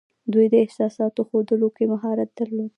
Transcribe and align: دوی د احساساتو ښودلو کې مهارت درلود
دوی 0.33 0.45
د 0.51 0.55
احساساتو 0.63 1.21
ښودلو 1.29 1.67
کې 1.75 1.83
مهارت 1.93 2.29
درلود 2.39 2.69